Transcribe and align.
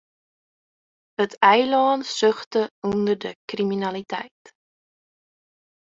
It 1.23 1.33
eilân 1.51 1.99
suchte 2.17 2.61
ûnder 2.89 3.17
de 3.23 3.31
kriminaliteit. 3.49 4.41